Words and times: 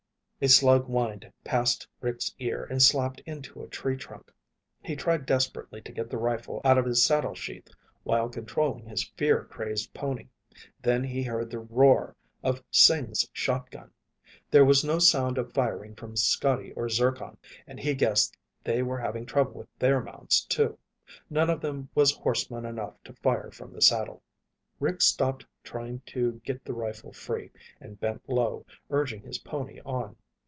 A 0.43 0.47
slug 0.49 0.87
whined 0.87 1.31
past 1.43 1.87
Rick's 1.99 2.33
ear 2.39 2.63
and 2.67 2.81
slapped 2.81 3.19
into 3.27 3.61
a 3.61 3.67
tree 3.67 3.95
trunk. 3.95 4.31
He 4.83 4.95
tried 4.95 5.27
desperately 5.27 5.81
to 5.81 5.91
get 5.91 6.09
the 6.09 6.17
rifle 6.17 6.61
out 6.65 6.79
of 6.79 6.85
his 6.85 7.05
saddle 7.05 7.35
sheath 7.35 7.67
while 8.01 8.27
controlling 8.27 8.87
his 8.87 9.03
fear 9.09 9.43
crazed 9.45 9.93
pony. 9.93 10.29
Then 10.81 11.03
he 11.03 11.21
heard 11.21 11.51
the 11.51 11.59
roar 11.59 12.15
of 12.43 12.63
Sing's 12.71 13.29
shotgun. 13.31 13.91
There 14.49 14.65
was 14.65 14.83
no 14.83 14.97
sound 14.97 15.37
of 15.37 15.53
firing 15.53 15.93
from 15.93 16.17
Scotty 16.17 16.73
and 16.75 16.89
Zircon, 16.89 17.37
and 17.67 17.79
he 17.79 17.93
guessed 17.93 18.35
they 18.63 18.81
were 18.81 18.97
having 18.97 19.27
trouble 19.27 19.53
with 19.53 19.67
their 19.77 20.01
mounts, 20.01 20.43
too. 20.45 20.79
None 21.29 21.51
of 21.51 21.61
them 21.61 21.87
was 21.93 22.15
horseman 22.15 22.65
enough 22.65 22.95
to 23.03 23.13
fire 23.13 23.51
from 23.51 23.73
the 23.73 23.81
saddle. 23.83 24.23
Rick 24.79 25.01
stopped 25.03 25.45
trying 25.63 25.99
to 26.07 26.41
get 26.43 26.65
the 26.65 26.73
rifle 26.73 27.13
free 27.13 27.51
and 27.79 27.99
bent 27.99 28.27
low, 28.27 28.65
urging 28.89 29.21
his 29.21 29.37
pony 29.37 29.79
on. 29.85 30.15